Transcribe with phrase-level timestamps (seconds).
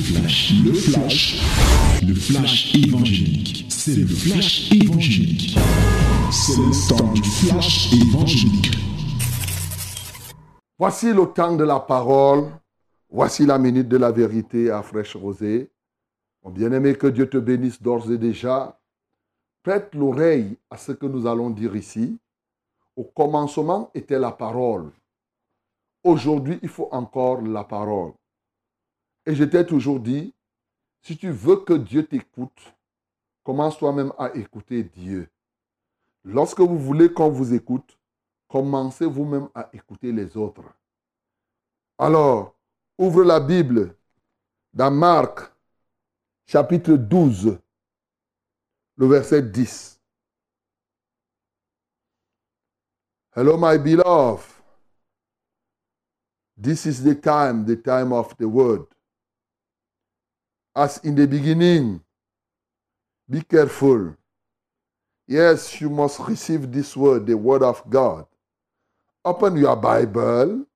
[0.00, 1.42] flash, le flash,
[2.06, 3.66] le flash évangélique.
[3.68, 5.58] C'est le flash évangélique.
[6.30, 8.70] C'est le temps du flash évangélique.
[10.78, 12.50] Voici le temps de la parole.
[13.10, 15.70] Voici la minute de la vérité à fraîche rosée.
[16.42, 18.78] Mon bien-aimé, que Dieu te bénisse d'ores et déjà.
[19.62, 22.18] Prête l'oreille à ce que nous allons dire ici.
[22.96, 24.90] Au commencement était la parole.
[26.02, 28.12] Aujourd'hui, il faut encore la parole.
[29.30, 30.34] Et je t'ai toujours dit,
[31.02, 32.74] si tu veux que Dieu t'écoute,
[33.44, 35.30] commence toi-même à écouter Dieu.
[36.24, 37.96] Lorsque vous voulez qu'on vous écoute,
[38.48, 40.64] commencez vous-même à écouter les autres.
[41.96, 42.56] Alors,
[42.98, 43.94] ouvre la Bible
[44.72, 45.52] dans Marc,
[46.46, 47.56] chapitre 12,
[48.96, 50.00] le verset 10.
[53.36, 54.42] Hello, my beloved.
[56.56, 58.86] This is the time, the time of the word.
[60.74, 62.00] As in the beginning,
[63.28, 64.16] be careful.
[65.26, 68.26] Yes, you must receive this word, the word of God.
[69.24, 70.66] Open your Bible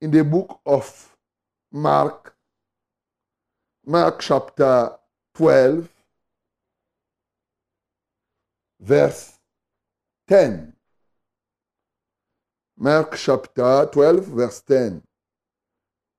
[0.00, 1.16] in the book of
[1.72, 2.34] Mark,
[3.84, 4.92] Mark chapter
[5.34, 5.88] 12,
[8.80, 9.38] verse
[10.28, 10.72] 10.
[12.78, 15.02] Mark chapter 12, verse 10.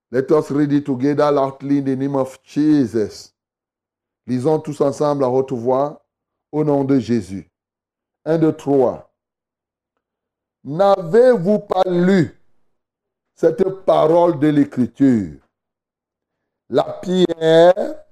[0.09, 3.33] Let us read it together loudly in the name of Jesus.
[4.25, 6.05] Lisons tous ensemble à haute voix
[6.51, 7.49] au nom de Jésus.
[8.23, 9.13] Un, deux, trois.
[10.63, 12.37] N'avez-vous pas lu
[13.35, 15.39] cette parole de l'Écriture?
[16.69, 18.05] La pierre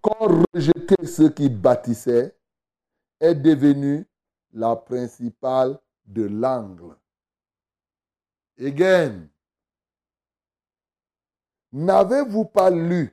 [0.00, 2.34] qu'ont rejeté ceux qui bâtissaient
[3.20, 4.06] est devenue
[4.52, 6.96] la principale de l'angle.
[8.58, 9.28] Again.
[11.74, 13.12] N'avez-vous pas lu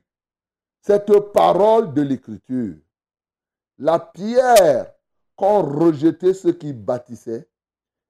[0.81, 2.75] cette parole de l'Écriture?
[3.79, 4.93] La pierre
[5.35, 7.49] qu'ont rejeté ceux qui bâtissaient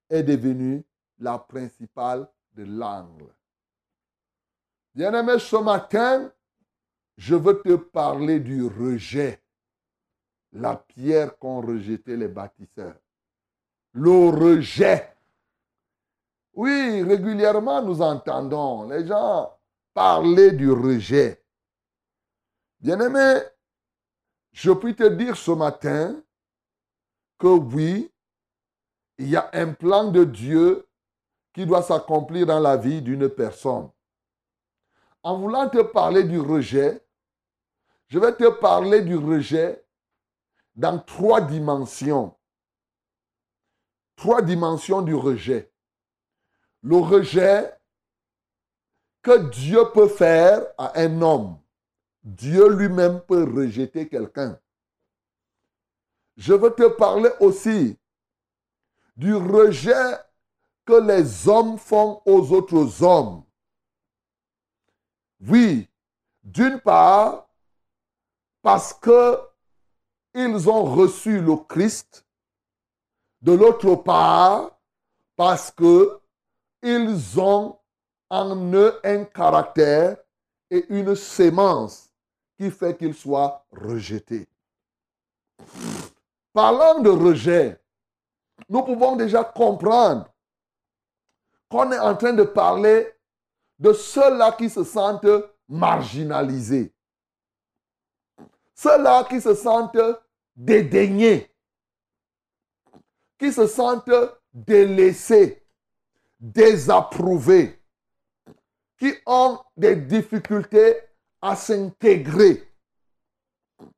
[0.09, 0.84] est devenue
[1.19, 3.34] la principale de l'angle.
[4.94, 6.29] Bien-aimé, ce matin,
[7.16, 9.41] je veux te parler du rejet.
[10.51, 13.00] La pierre qu'ont rejeté les bâtisseurs.
[13.94, 15.16] Le rejet.
[16.53, 19.57] Oui, régulièrement nous entendons les gens
[19.94, 21.44] parler du rejet.
[22.79, 23.41] Bien-aimé,
[24.52, 26.22] je puis te dire ce matin
[27.38, 28.12] que oui,
[29.18, 30.88] il y a un plan de Dieu
[31.53, 33.90] qui doit s'accomplir dans la vie d'une personne.
[35.24, 37.06] En voulant te parler du rejet,
[38.08, 39.85] je vais te parler du rejet
[40.75, 42.35] dans trois dimensions.
[44.16, 45.72] Trois dimensions du rejet
[46.81, 47.73] le rejet
[49.22, 51.59] que Dieu peut faire à un homme.
[52.24, 54.59] Dieu lui-même peut rejeter quelqu'un.
[56.38, 57.98] Je veux te parler aussi
[59.16, 60.18] du rejet
[60.86, 63.44] que les hommes font aux autres hommes.
[65.42, 65.88] Oui,
[66.44, 67.48] d'une part,
[68.62, 69.40] parce que
[70.34, 72.26] ils ont reçu le Christ.
[73.42, 74.80] De l'autre part,
[75.36, 76.20] parce que
[76.84, 77.81] ils ont
[78.31, 80.18] en eux un caractère
[80.69, 82.09] et une sémence
[82.58, 84.47] qui fait qu'ils soient rejetés.
[86.53, 87.80] Parlant de rejet,
[88.70, 90.34] nous pouvons déjà comprendre
[91.70, 93.14] qu'on est en train de parler
[93.78, 95.28] de ceux-là qui se sentent
[95.68, 96.94] marginalisés,
[98.75, 99.97] ceux-là qui se sentent
[100.56, 101.53] dédaignés,
[103.38, 104.09] qui se sentent
[104.53, 105.66] délaissés,
[106.40, 107.81] désapprouvés,
[109.01, 110.95] qui ont des difficultés
[111.41, 112.72] à s'intégrer,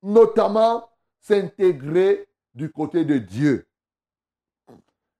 [0.02, 3.68] notamment s'intégrer du côté de Dieu.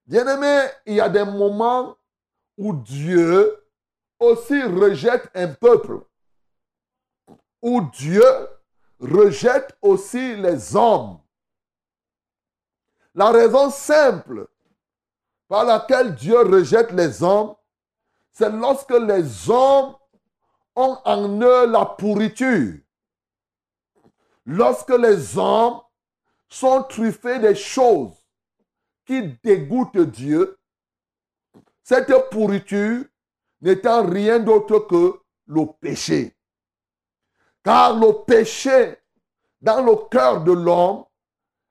[0.06, 1.98] Bien-aimé, il y a des moments
[2.58, 3.62] où Dieu
[4.20, 6.00] aussi rejette un peuple,
[7.62, 8.24] où Dieu
[9.02, 11.20] rejette aussi les hommes.
[13.16, 14.48] La raison simple
[15.50, 17.54] par laquelle Dieu rejette les hommes,
[18.34, 19.96] c'est lorsque les hommes
[20.76, 22.80] ont en eux la pourriture.
[24.46, 25.80] Lorsque les hommes
[26.50, 28.14] sont truffés des choses
[29.06, 30.58] qui dégoûtent Dieu,
[31.84, 33.06] cette pourriture
[33.62, 36.36] n'étant rien d'autre que le péché.
[37.64, 38.98] Car le péché
[39.62, 41.06] dans le cœur de l'homme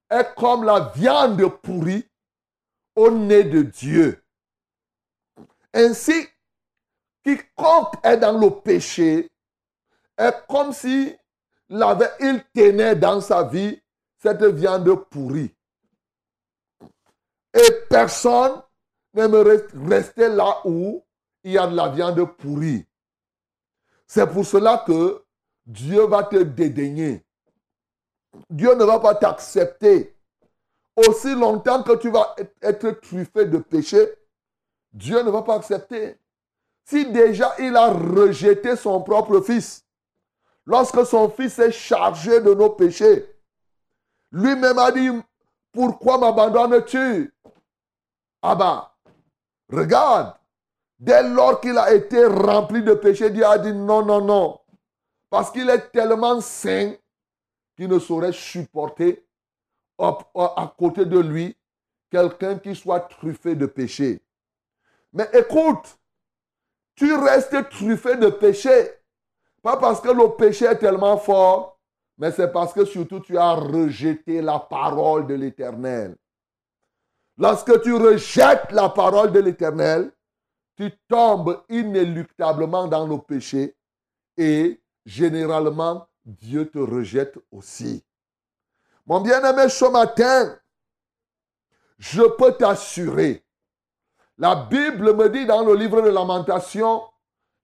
[0.09, 2.09] est comme la viande pourrie
[2.95, 4.23] au nez de Dieu.
[5.75, 6.29] Ainsi,
[7.23, 9.31] quiconque est dans le péché
[10.19, 11.15] est comme si
[11.69, 13.81] il, tenait dans sa vie
[14.19, 15.55] cette viande pourrie.
[17.55, 18.63] Et personne
[19.15, 21.03] n'aimerait rester là où
[21.45, 22.87] il y a de la viande pourrie.
[24.07, 25.25] C'est pour cela que
[25.67, 27.25] Dieu va te dédaigner.
[28.51, 30.17] Dieu ne va pas t'accepter.
[30.97, 34.15] Aussi longtemps que tu vas être truffé de péché,
[34.93, 36.19] Dieu ne va pas accepter.
[36.85, 39.85] Si déjà il a rejeté son propre fils,
[40.67, 43.27] lorsque son fils est chargé de nos péchés,
[44.31, 45.11] lui-même a dit,
[45.73, 47.33] pourquoi m'abandonnes-tu?
[48.43, 48.89] Ah ben,
[49.71, 50.35] regarde,
[50.99, 54.59] dès lors qu'il a été rempli de péché, Dieu a dit non, non, non.
[55.31, 56.95] Parce qu'il est tellement saint
[57.77, 59.27] qu'il ne saurait supporter
[59.99, 61.57] à côté de lui
[62.11, 64.21] quelqu'un qui soit truffé de péché.
[65.13, 65.99] Mais écoute,
[67.03, 68.93] tu restes truffé de péché.
[69.61, 71.81] Pas parce que le péché est tellement fort,
[72.17, 76.17] mais c'est parce que surtout tu as rejeté la parole de l'Éternel.
[77.37, 80.13] Lorsque tu rejettes la parole de l'Éternel,
[80.77, 83.75] tu tombes inéluctablement dans le péché
[84.37, 88.05] et généralement Dieu te rejette aussi.
[89.07, 90.57] Mon bien-aimé, ce matin,
[91.99, 93.42] je peux t'assurer,
[94.39, 97.03] la Bible me dit dans le livre de Lamentation,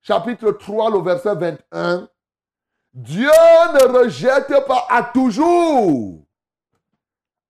[0.03, 2.09] chapitre 3, le verset 21,
[2.95, 6.25] Dieu ne rejette pas à toujours.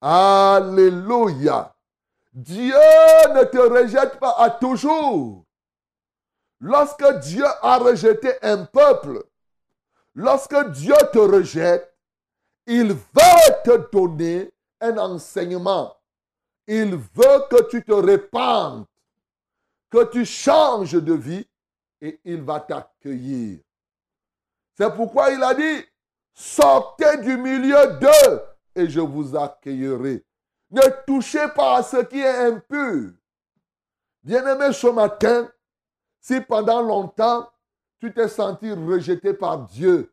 [0.00, 1.74] Alléluia.
[2.32, 2.74] Dieu
[3.34, 5.44] ne te rejette pas à toujours.
[6.60, 9.24] Lorsque Dieu a rejeté un peuple,
[10.14, 11.94] lorsque Dieu te rejette,
[12.66, 15.96] il veut te donner un enseignement.
[16.66, 18.84] Il veut que tu te répandes,
[19.90, 21.46] que tu changes de vie
[22.00, 23.60] et il va t'accueillir.
[24.74, 25.84] C'est pourquoi il a dit,
[26.32, 28.42] sortez du milieu d'eux
[28.74, 30.24] et je vous accueillerai.
[30.70, 33.12] Ne touchez pas à ce qui est impur.
[34.22, 35.50] Bien-aimé, ce matin,
[36.20, 37.48] si pendant longtemps
[37.98, 40.12] tu t'es senti rejeté par Dieu,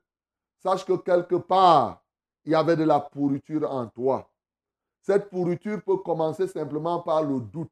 [0.57, 2.03] sache que quelque part,
[2.43, 4.31] il y avait de la pourriture en toi.
[5.01, 7.71] Cette pourriture peut commencer simplement par le doute.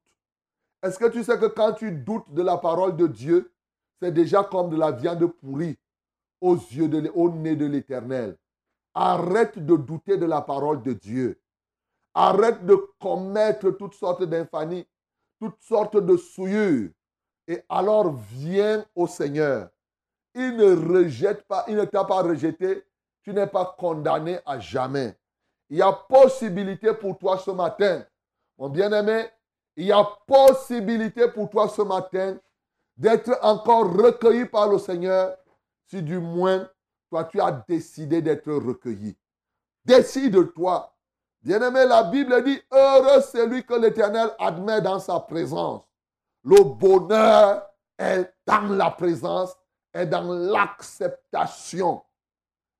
[0.83, 3.53] Est-ce que tu sais que quand tu doutes de la parole de Dieu,
[4.01, 5.77] c'est déjà comme de la viande pourrie
[6.41, 8.37] aux yeux de, au nez de l'Éternel.
[8.93, 11.41] Arrête de douter de la parole de Dieu.
[12.13, 14.85] Arrête de commettre toutes sortes d'infanies,
[15.39, 16.91] toutes sortes de souillures.
[17.47, 19.69] Et alors viens au Seigneur.
[20.35, 22.83] Il ne rejette pas, il ne t'a pas rejeté,
[23.21, 25.17] tu n'es pas condamné à jamais.
[25.69, 28.05] Il y a possibilité pour toi ce matin,
[28.57, 29.27] mon bien-aimé,
[29.75, 32.37] il y a possibilité pour toi ce matin
[32.95, 35.35] d'être encore recueilli par le Seigneur
[35.87, 36.69] si du moins
[37.09, 39.17] toi tu as décidé d'être recueilli.
[39.85, 40.89] Décide-toi.
[41.41, 45.81] Bien-aimé, la Bible dit, heureux celui que l'Éternel admet dans sa présence.
[46.43, 49.53] Le bonheur est dans la présence
[49.93, 52.01] et dans l'acceptation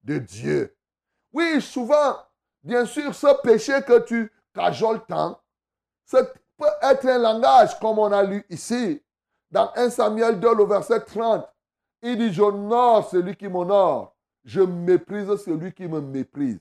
[0.04, 0.76] de Dieu.
[1.34, 2.18] Oui, souvent,
[2.64, 5.42] bien sûr, ce péché que tu cajoles tant,
[6.06, 6.18] ce
[6.82, 9.02] être un langage comme on a lu ici,
[9.52, 11.46] dans 1 Samuel 2, le verset 30.
[12.02, 16.60] Il dit, j'honore celui qui m'honore, je méprise celui qui me méprise.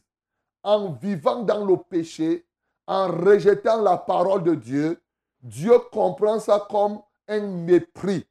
[0.63, 2.47] En vivant dans le péché,
[2.87, 5.03] en rejetant la parole de Dieu,
[5.41, 8.25] Dieu comprend ça comme un mépris.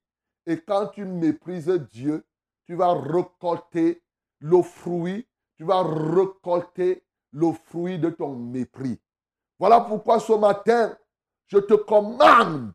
[0.45, 2.25] Et quand tu méprises Dieu,
[2.65, 4.01] tu vas récolter
[4.39, 8.99] le fruit, tu vas récolter le fruit de ton mépris.
[9.59, 10.97] Voilà pourquoi ce matin,
[11.51, 12.71] je te commande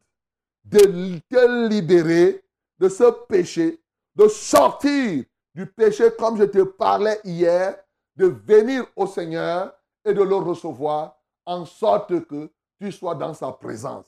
[0.65, 2.45] de te libérer
[2.79, 3.83] de ce péché,
[4.15, 7.79] de sortir du péché comme je te parlais hier,
[8.17, 9.73] de venir au Seigneur
[10.05, 11.17] et de le recevoir
[11.47, 14.07] en sorte que tu sois dans sa présence.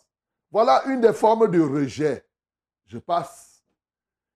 [0.51, 2.27] Voilà une des formes de rejet.
[2.87, 3.63] Je passe.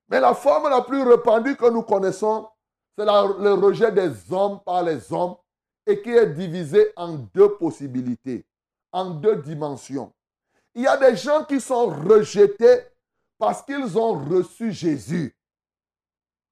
[0.09, 2.49] Mais la forme la plus répandue que nous connaissons,
[2.97, 5.37] c'est le rejet des hommes par les hommes
[5.87, 8.47] et qui est divisé en deux possibilités,
[8.93, 10.12] en deux dimensions.
[10.75, 12.87] Il y a des gens qui sont rejetés
[13.38, 15.37] parce qu'ils ont reçu Jésus.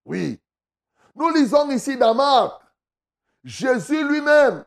[0.05, 0.41] Oui.
[1.15, 2.61] Nous lisons ici dans Marc,
[3.45, 4.65] Jésus lui-même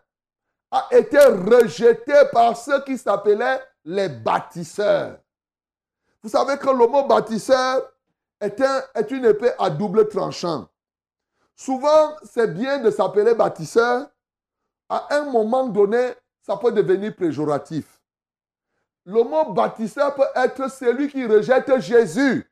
[0.72, 5.20] a été rejeté par ceux qui s'appelaient les bâtisseurs.
[6.22, 7.92] Vous savez que le mot bâtisseur
[8.40, 8.60] est,
[8.96, 10.68] est une épée à double tranchant.
[11.56, 14.08] Souvent, c'est bien de s'appeler bâtisseur.
[14.90, 18.02] À un moment donné, ça peut devenir péjoratif.
[19.06, 22.50] Le mot bâtisseur peut être celui qui rejette Jésus.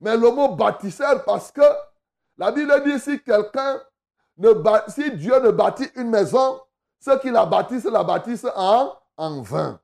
[0.00, 1.62] Mais le mot bâtisseur, parce que
[2.38, 3.80] La Bible dit si quelqu'un
[4.36, 4.50] ne
[4.88, 6.60] si Dieu ne bâtit une maison,
[7.00, 9.80] ceux qui la bâtissent la bâtissent en, en vain.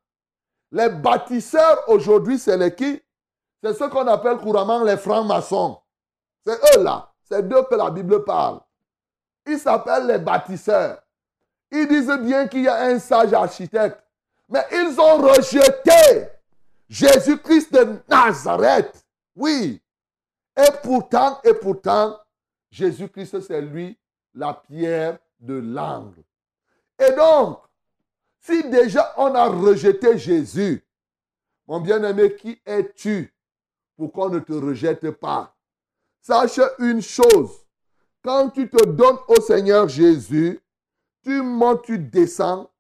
[0.71, 3.03] Les bâtisseurs aujourd'hui, c'est les qui?
[3.63, 5.81] C'est ce qu'on appelle couramment les francs-maçons.
[6.45, 7.11] C'est eux là.
[7.23, 8.61] C'est d'eux que la Bible parle.
[9.47, 11.03] Ils s'appellent les bâtisseurs.
[11.71, 14.02] Ils disent bien qu'il y a un sage architecte.
[14.53, 16.29] Mais ils ont rejeté
[16.87, 19.03] Jésus-Christ de Nazareth.
[19.35, 19.81] Oui.
[20.55, 22.19] Et pourtant, et pourtant,
[22.71, 23.99] Jésus-Christ, c'est lui
[24.35, 26.23] la pierre de l'angle.
[26.99, 27.61] Et donc,
[28.41, 30.85] si déjà on a rejeté Jésus,
[31.67, 33.33] mon bien-aimé, qui es-tu
[33.97, 35.57] pour qu'on ne te rejette pas?
[36.21, 37.65] Sache une chose,
[38.23, 40.61] quand tu te donnes au Seigneur Jésus,
[41.25, 42.71] tu montes, tu descends,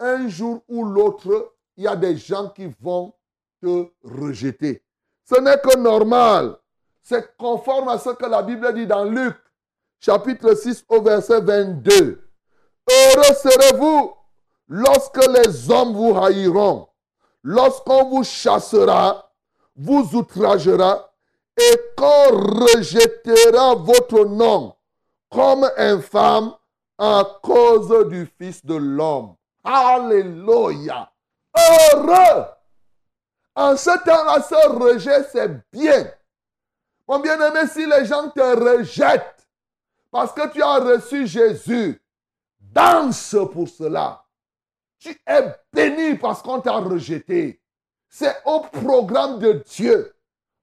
[0.00, 3.14] un jour ou l'autre, il y a des gens qui vont
[3.62, 4.82] te rejeter.
[5.24, 6.56] Ce n'est que normal.
[7.02, 9.36] C'est conforme à ce que la Bible dit dans Luc,
[10.00, 12.28] chapitre 6 au verset 22.
[12.90, 14.12] Heureux serez-vous
[14.68, 16.88] lorsque les hommes vous haïront,
[17.42, 19.32] lorsqu'on vous chassera,
[19.76, 21.12] vous outragera
[21.56, 24.74] et qu'on rejettera votre nom
[25.30, 26.54] comme infâme
[26.98, 29.34] à cause du Fils de l'homme.
[29.64, 31.10] Alléluia.
[31.56, 32.46] Heureux.
[33.54, 36.10] En ce temps-là, ce rejet, c'est bien.
[37.06, 39.48] Mon bien-aimé, si les gens te rejettent
[40.10, 42.00] parce que tu as reçu Jésus,
[42.58, 44.24] danse pour cela.
[44.98, 47.60] Tu es béni parce qu'on t'a rejeté.
[48.08, 50.14] C'est au programme de Dieu.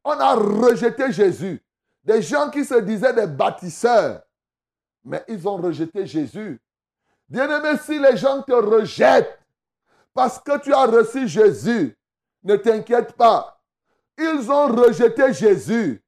[0.03, 1.61] On a rejeté Jésus.
[2.03, 4.21] Des gens qui se disaient des bâtisseurs,
[5.03, 6.61] mais ils ont rejeté Jésus.
[7.29, 9.39] Bien-aimé, si les gens te rejettent
[10.13, 11.97] parce que tu as reçu Jésus,
[12.43, 13.61] ne t'inquiète pas.
[14.17, 16.03] Ils ont rejeté Jésus.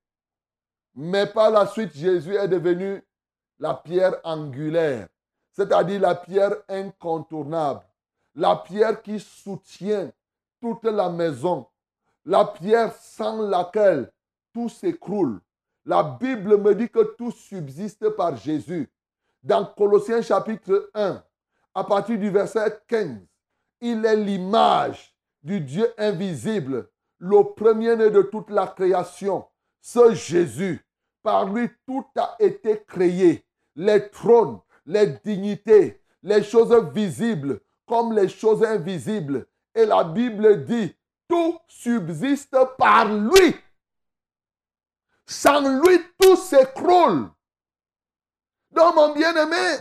[0.96, 3.04] Mais par la suite, Jésus est devenu
[3.60, 5.08] la pierre angulaire,
[5.52, 7.82] c'est-à-dire la pierre incontournable,
[8.34, 10.12] la pierre qui soutient
[10.62, 11.68] toute la maison,
[12.26, 14.12] la pierre sans laquelle
[14.54, 15.40] tout s'écroule.
[15.86, 18.90] La Bible me dit que tout subsiste par Jésus.
[19.42, 21.24] Dans Colossiens chapitre 1,
[21.74, 23.20] à partir du verset 15,
[23.80, 29.46] il est l'image du Dieu invisible, le premier-né de toute la création,
[29.80, 30.86] ce Jésus.
[31.24, 33.46] Par lui, tout a été créé.
[33.76, 39.48] Les trônes, les dignités, les choses visibles comme les choses invisibles.
[39.74, 40.94] Et la Bible dit,
[41.30, 43.56] tout subsiste par lui.
[45.26, 47.30] Sans lui, tout s'écroule.
[48.72, 49.78] Donc, mon bien-aimé,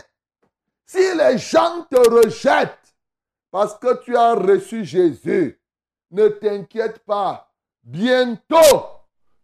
[0.85, 2.79] si les gens te rejettent,
[3.51, 5.59] parce que tu as reçu Jésus.
[6.11, 7.51] Ne t'inquiète pas.
[7.83, 8.87] Bientôt,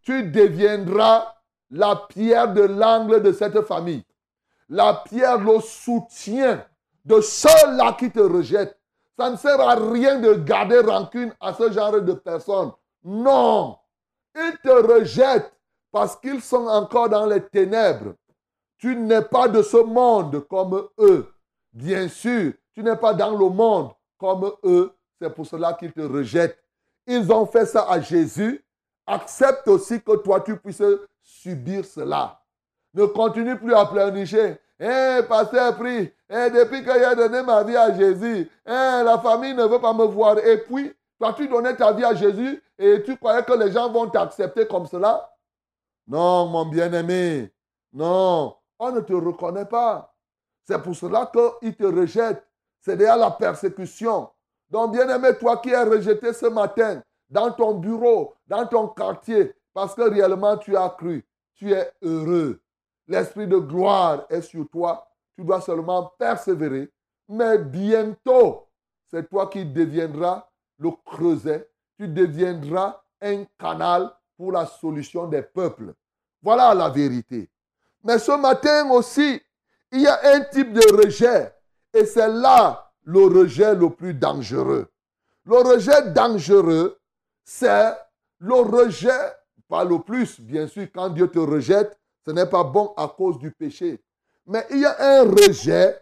[0.02, 1.36] tu deviendras
[1.72, 4.06] la pierre de l'angle de cette famille.
[4.70, 6.66] La pierre, le soutien
[7.04, 8.78] de ceux-là qui te rejettent.
[9.18, 12.72] Ça ne sert à rien de garder rancune à ce genre de personnes.
[13.04, 13.78] Non.
[14.36, 15.54] Ils te rejettent
[15.92, 18.16] parce qu'ils sont encore dans les ténèbres.
[18.78, 21.34] Tu n'es pas de ce monde comme eux.
[21.72, 24.92] Bien sûr, tu n'es pas dans le monde comme eux.
[25.20, 26.58] C'est pour cela qu'ils te rejettent.
[27.08, 28.64] Ils ont fait ça à Jésus.
[29.08, 30.84] Accepte aussi que toi, tu puisses
[31.22, 32.42] subir cela.
[32.94, 34.58] Ne continue plus à pleurnicher.
[34.80, 36.12] Eh, pasteur, prie.
[36.30, 39.94] Eh, depuis que j'ai donné ma vie à Jésus, eh, la famille ne veut pas
[39.94, 40.38] me voir.
[40.40, 43.90] Et puis, toi, tu donnais ta vie à Jésus et tu croyais que les gens
[43.90, 45.30] vont t'accepter comme cela?
[46.08, 47.52] Non, mon bien-aimé.
[47.94, 50.14] Non, on ne te reconnaît pas.
[50.64, 52.46] C'est pour cela qu'ils te rejettent.
[52.82, 54.30] C'est déjà la persécution.
[54.70, 59.94] Donc, bien-aimé, toi qui es rejeté ce matin, dans ton bureau, dans ton quartier, parce
[59.94, 62.62] que réellement tu as cru, tu es heureux.
[63.08, 65.08] L'esprit de gloire est sur toi.
[65.36, 66.92] Tu dois seulement persévérer.
[67.28, 68.68] Mais bientôt,
[69.12, 70.48] c'est toi qui deviendras
[70.80, 71.70] le creuset.
[71.98, 75.94] Tu deviendras un canal pour la solution des peuples.
[76.42, 77.50] Voilà la vérité.
[78.06, 79.42] Mais ce matin aussi,
[79.92, 81.52] il y a un type de rejet
[81.92, 84.88] et c'est là le rejet le plus dangereux.
[85.44, 87.00] Le rejet dangereux,
[87.44, 87.94] c'est
[88.38, 89.10] le rejet,
[89.68, 93.40] pas le plus, bien sûr, quand Dieu te rejette, ce n'est pas bon à cause
[93.40, 94.00] du péché.
[94.46, 96.00] Mais il y a un rejet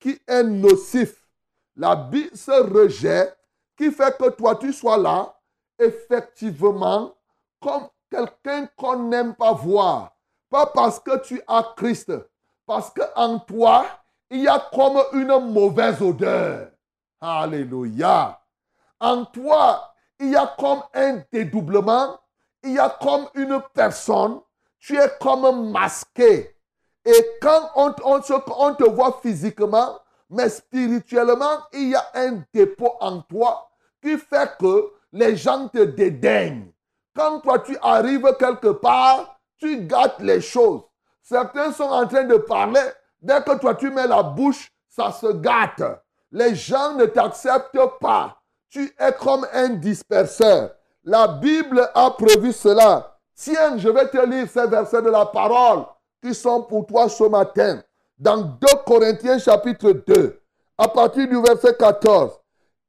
[0.00, 1.28] qui est nocif.
[1.76, 3.30] La, ce rejet
[3.76, 5.38] qui fait que toi, tu sois là,
[5.78, 7.14] effectivement,
[7.60, 10.11] comme quelqu'un qu'on n'aime pas voir.
[10.52, 12.12] Pas parce que tu as Christ,
[12.66, 13.86] parce qu'en toi,
[14.28, 16.68] il y a comme une mauvaise odeur.
[17.18, 18.38] Alléluia.
[19.00, 22.20] En toi, il y a comme un dédoublement.
[22.62, 24.40] Il y a comme une personne.
[24.78, 26.54] Tu es comme masqué.
[27.06, 28.20] Et quand on, on,
[28.58, 33.70] on te voit physiquement, mais spirituellement, il y a un dépôt en toi
[34.02, 36.72] qui fait que les gens te dédaignent.
[37.16, 40.82] Quand toi tu arrives quelque part, tu gâtes les choses.
[41.22, 42.80] Certains sont en train de parler.
[43.20, 45.82] Dès que toi tu mets la bouche, ça se gâte.
[46.32, 48.38] Les gens ne t'acceptent pas.
[48.68, 50.70] Tu es comme un disperseur.
[51.04, 53.16] La Bible a prévu cela.
[53.36, 55.84] Tiens, je vais te lire ces versets de la parole
[56.20, 57.82] qui sont pour toi ce matin.
[58.18, 60.40] Dans 2 Corinthiens chapitre 2,
[60.78, 62.32] à partir du verset 14,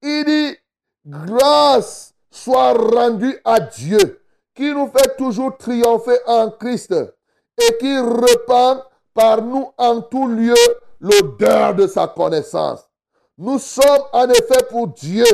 [0.02, 0.58] il dit,
[1.06, 4.23] grâce soit rendue à Dieu
[4.56, 8.84] qui nous fait toujours triompher en Christ et qui répand
[9.14, 10.56] par nous en tout lieu
[11.00, 12.90] l'odeur de sa connaissance.
[13.38, 15.26] Nous sommes en effet pour Dieu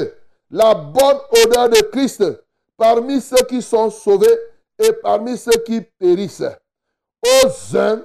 [0.49, 2.23] la bonne odeur de Christ
[2.77, 4.37] parmi ceux qui sont sauvés
[4.79, 6.43] et parmi ceux qui périssent.
[7.23, 8.01] Aux uns,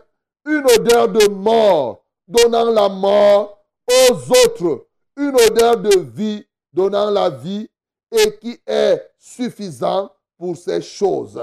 [0.47, 7.31] une odeur de mort, donnant la mort, aux autres, une odeur de vie, donnant la
[7.31, 7.69] vie,
[8.11, 11.41] et qui est suffisant pour ces choses.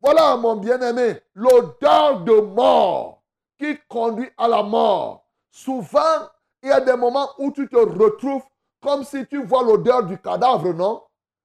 [0.00, 3.22] Voilà, mon bien-aimé, l'odeur de mort
[3.58, 5.26] qui conduit à la mort.
[5.50, 6.28] Souvent,
[6.62, 8.42] il y a des moments où tu te retrouves
[8.82, 11.02] comme si tu vois l'odeur du cadavre, non?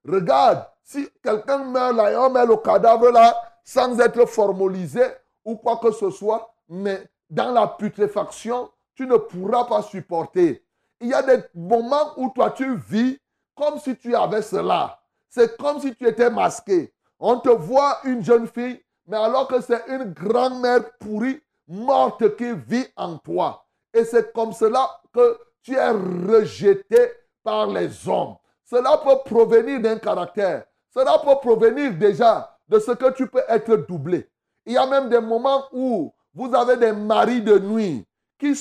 [0.08, 5.04] Regarde, si quelqu'un meurt là et on met le cadavre là sans être formalisé
[5.44, 10.64] ou quoi que ce soit, mais dans la putréfaction, tu ne pourras pas supporter.
[11.02, 13.20] Il y a des moments où toi tu vis
[13.56, 15.00] comme si tu avais cela.
[15.36, 16.94] C'est comme si tu étais masqué.
[17.20, 22.54] On te voit une jeune fille, mais alors que c'est une grand-mère pourrie, morte qui
[22.54, 23.66] vit en toi.
[23.94, 27.12] Et c'est comme cela que tu es rejeté
[27.44, 28.38] par les hommes.
[28.64, 30.64] Cela peut provenir d'un caractère.
[30.90, 34.30] Cela peut provenir déjà de ce que tu peux être doublé.
[34.66, 38.06] Il y a même des moments où vous avez des maris de nuit
[38.40, 38.58] qui,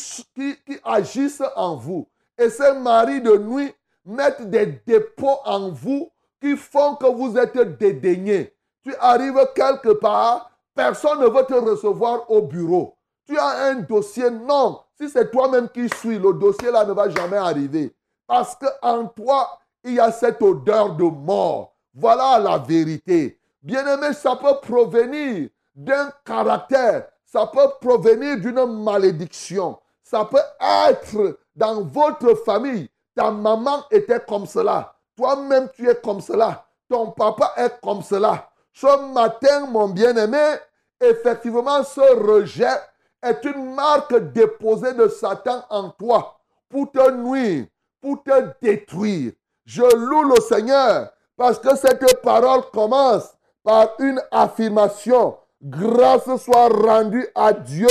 [0.83, 2.09] agissent en vous.
[2.37, 3.73] Et ces maris de nuit
[4.05, 6.11] mettent des dépôts en vous
[6.45, 8.55] qui font que vous êtes dédaigné.
[8.83, 12.99] Tu arrives quelque part, personne ne veut te recevoir au bureau.
[13.27, 14.81] Tu as un dossier, non.
[15.01, 17.97] Si c'est toi-même qui suis, le dossier là ne va jamais arriver.
[18.27, 21.75] Parce qu'en toi, il y a cette odeur de mort.
[21.95, 23.41] Voilà la vérité.
[23.63, 27.09] Bien-aimé, ça peut provenir d'un caractère.
[27.25, 29.79] Ça peut provenir d'une malédiction.
[30.03, 30.37] Ça peut
[30.79, 32.91] être dans votre famille.
[33.15, 34.94] Ta maman était comme cela.
[35.17, 36.67] Toi-même, tu es comme cela.
[36.89, 38.51] Ton papa est comme cela.
[38.73, 40.57] Ce matin, mon bien-aimé,
[41.01, 42.77] effectivement, ce rejet
[43.23, 47.67] est une marque déposée de Satan en toi pour te nuire,
[48.01, 49.33] pour te détruire.
[49.65, 55.37] Je loue le Seigneur parce que cette parole commence par une affirmation.
[55.63, 57.89] Grâce soit rendue à Dieu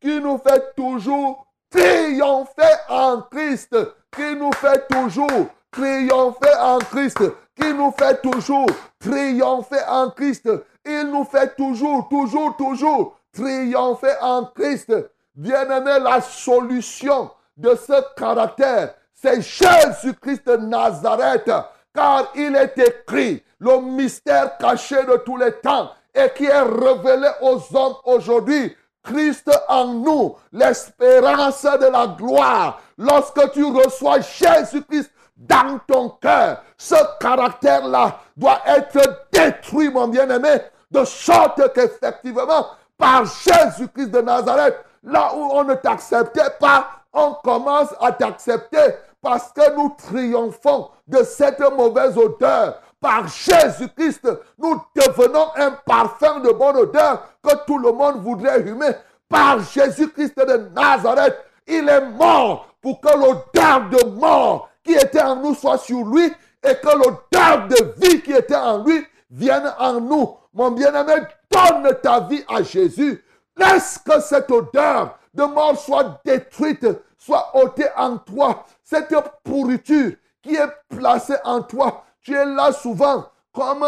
[0.00, 3.76] qui nous fait toujours triompher en Christ,
[4.14, 7.18] qui nous fait toujours triompher en Christ,
[7.60, 8.66] qui nous fait toujours
[8.98, 10.48] triompher en Christ.
[10.84, 14.92] Il nous fait toujours, toujours, toujours triompher en Christ.
[15.34, 21.50] Bien-aimé, la solution de ce caractère, c'est Jésus-Christ Nazareth.
[21.94, 27.28] Car il est écrit, le mystère caché de tous les temps et qui est révélé
[27.40, 28.74] aux hommes aujourd'hui.
[29.02, 32.80] Christ en nous, l'espérance de la gloire.
[32.98, 41.04] Lorsque tu reçois Jésus-Christ dans ton cœur, ce caractère-là doit être détruit, mon bien-aimé, de
[41.04, 48.12] sorte qu'effectivement, par Jésus-Christ de Nazareth, là où on ne t'acceptait pas, on commence à
[48.12, 52.80] t'accepter parce que nous triomphons de cette mauvaise odeur.
[53.00, 58.92] Par Jésus-Christ, nous devenons un parfum de bonne odeur que tout le monde voudrait humer.
[59.28, 65.36] Par Jésus-Christ de Nazareth, il est mort pour que l'odeur de mort qui était en
[65.36, 70.00] nous soit sur lui et que l'odeur de vie qui était en lui vienne en
[70.00, 70.36] nous.
[70.54, 73.22] Mon bien-aimé, donne ta vie à Jésus.
[73.56, 76.86] Laisse que cette odeur de mort soit détruite,
[77.18, 78.64] soit ôtée en toi.
[78.82, 83.86] Cette pourriture qui est placée en toi, tu es là souvent comme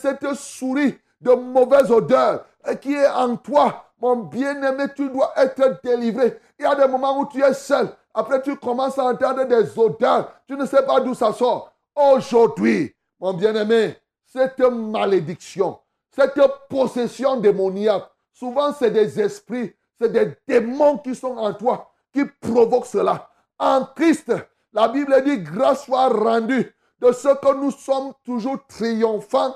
[0.00, 2.44] cette souris de mauvaise odeur
[2.80, 3.87] qui est en toi.
[4.00, 6.40] Mon bien-aimé, tu dois être délivré.
[6.58, 7.88] Il y a des moments où tu es seul.
[8.14, 10.32] Après, tu commences à entendre des odeurs.
[10.46, 11.72] Tu ne sais pas d'où ça sort.
[11.94, 15.78] Aujourd'hui, mon bien-aimé, cette malédiction,
[16.14, 22.24] cette possession démoniaque, souvent c'est des esprits, c'est des démons qui sont en toi, qui
[22.24, 23.28] provoquent cela.
[23.58, 24.32] En Christ,
[24.72, 29.54] la Bible dit, grâce soit rendue de ce que nous sommes toujours triomphants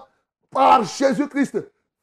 [0.50, 1.58] par Jésus-Christ.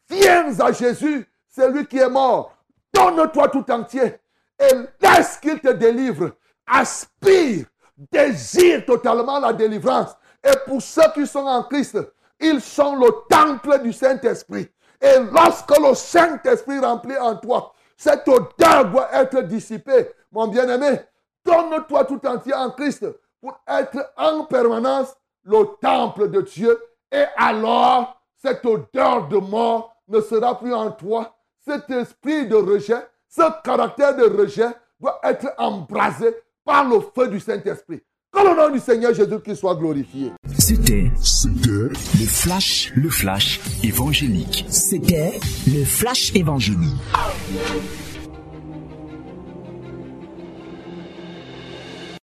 [0.10, 2.56] Viens à Jésus, c'est lui qui est mort.
[2.94, 4.16] donne-toi tout entier
[4.60, 6.32] et laisse qu'il te délivre.
[6.68, 7.66] Aspire,
[8.12, 10.16] désire totalement la délivrance.
[10.44, 11.98] Et pour ceux qui sont en Christ,
[12.40, 14.70] ils sont le temple du Saint-Esprit.
[15.02, 20.10] Et lorsque le Saint-Esprit remplit en toi, cette odeur doit être dissipée.
[20.32, 21.02] Mon bien-aimé,
[21.44, 23.06] donne-toi tout entier en Christ
[23.42, 26.80] pour être en permanence le temple de Dieu.
[27.12, 31.36] Et alors, cette odeur de mort ne sera plus en toi.
[31.66, 34.70] Cet esprit de rejet, ce caractère de rejet
[35.00, 36.28] doit être embrasé
[36.64, 38.00] par le feu du Saint-Esprit.
[38.32, 40.32] Que le nom du Seigneur Jésus-Christ soit glorifié.
[40.58, 44.66] C'était C'était le flash, le flash évangélique.
[44.70, 46.96] C'était le flash évangélique.